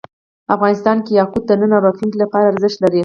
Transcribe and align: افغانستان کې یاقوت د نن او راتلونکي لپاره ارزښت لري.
افغانستان 0.55 0.97
کې 1.05 1.11
یاقوت 1.19 1.43
د 1.47 1.51
نن 1.61 1.71
او 1.75 1.83
راتلونکي 1.85 2.17
لپاره 2.23 2.45
ارزښت 2.51 2.77
لري. 2.81 2.99